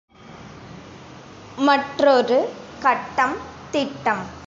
மற்றொரு 1.57 2.53
கட்டம் 2.79 3.37
திட்டம். 3.71 4.39